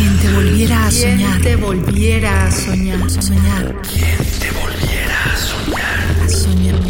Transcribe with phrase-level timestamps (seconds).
[0.00, 1.42] Quien te volviera a soñar.
[1.42, 3.10] te volviera a soñar.
[3.10, 3.82] Soñar.
[3.82, 6.24] Quien te volviera a soñar.
[6.24, 6.80] A soñar.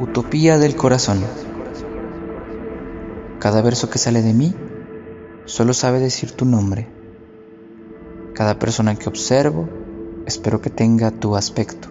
[0.00, 1.24] Utopía del corazón.
[3.38, 4.52] Cada verso que sale de mí
[5.44, 6.88] solo sabe decir tu nombre.
[8.34, 9.68] Cada persona que observo
[10.26, 11.88] espero que tenga tu aspecto,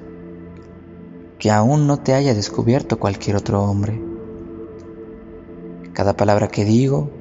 [1.37, 4.03] que aún no te haya descubierto cualquier otro hombre.
[5.93, 7.18] Cada palabra que digo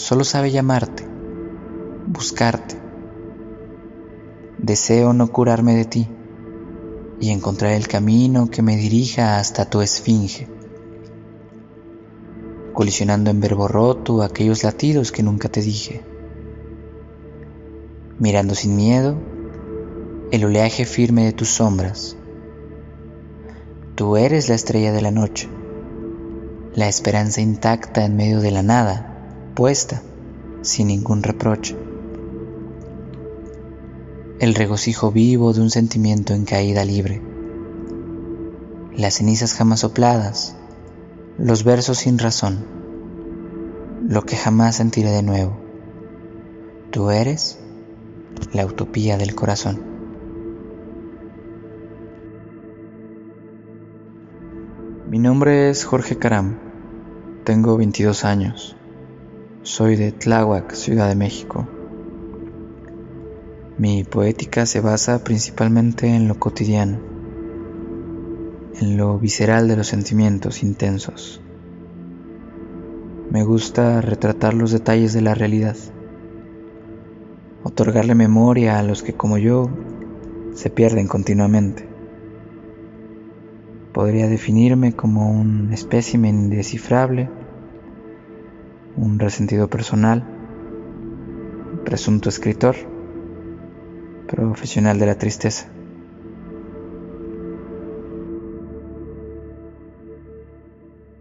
[0.00, 1.06] solo sabe llamarte,
[2.06, 2.74] buscarte.
[4.56, 6.08] Deseo no curarme de ti
[7.20, 10.48] y encontrar el camino que me dirija hasta tu esfinge,
[12.72, 16.02] colisionando en verbo roto aquellos latidos que nunca te dije,
[18.18, 19.16] mirando sin miedo
[20.32, 22.16] el oleaje firme de tus sombras.
[23.96, 25.48] Tú eres la estrella de la noche,
[26.74, 29.09] la esperanza intacta en medio de la nada,
[29.60, 30.00] puesta
[30.62, 31.76] sin ningún reproche.
[34.38, 37.20] El regocijo vivo de un sentimiento en caída libre.
[38.96, 40.56] Las cenizas jamás sopladas,
[41.36, 42.64] los versos sin razón,
[44.08, 45.60] lo que jamás sentiré de nuevo.
[46.90, 47.58] Tú eres
[48.54, 49.78] la utopía del corazón.
[55.10, 56.56] Mi nombre es Jorge Caram,
[57.44, 58.74] tengo 22 años,
[59.62, 61.68] soy de Tláhuac, Ciudad de México.
[63.76, 66.98] Mi poética se basa principalmente en lo cotidiano,
[68.80, 71.42] en lo visceral de los sentimientos intensos.
[73.30, 75.76] Me gusta retratar los detalles de la realidad,
[77.62, 79.68] otorgarle memoria a los que como yo
[80.54, 81.86] se pierden continuamente.
[83.92, 87.28] Podría definirme como un espécimen indescifrable,
[89.00, 90.22] un resentido personal,
[91.84, 92.76] presunto escritor,
[94.26, 95.68] profesional de la tristeza.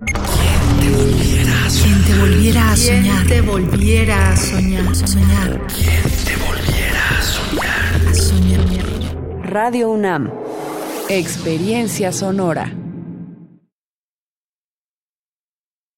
[0.05, 3.27] Quien te volviera a soñar.
[3.27, 4.95] te volviera a soñar.
[4.95, 5.67] Soñar.
[5.67, 8.09] Quien te volviera a soñar.
[8.09, 9.43] A soñar.
[9.43, 10.29] Radio UNAM.
[11.07, 12.78] Experiencia sonora.